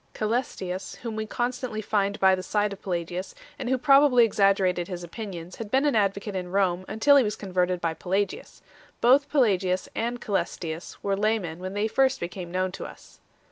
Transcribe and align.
Cselestius, 0.15 0.95
whom 1.03 1.15
we 1.15 1.27
constantly 1.27 1.79
find 1.79 2.19
by 2.19 2.33
the 2.33 2.41
side 2.41 2.73
of 2.73 2.81
Pelagius, 2.81 3.35
and 3.59 3.69
who 3.69 3.77
probably 3.77 4.25
exaggerated 4.25 4.87
his 4.87 5.03
opinions, 5.03 5.57
had 5.57 5.69
been 5.69 5.85
an 5.85 5.95
advocate 5.95 6.35
in 6.35 6.49
Rome 6.49 6.85
until 6.87 7.17
he 7.17 7.23
was 7.23 7.35
converted 7.35 7.79
by 7.79 7.93
Pelagius. 7.93 8.63
Both 8.99 9.29
Pelagius 9.29 9.87
and 9.93 10.19
Ca?lestius 10.19 10.97
were 11.03 11.15
laymen 11.15 11.59
when 11.59 11.75
they 11.75 11.87
first 11.87 12.19
become 12.19 12.49
known 12.51 12.71
to 12.71 12.83
us. 12.85 13.19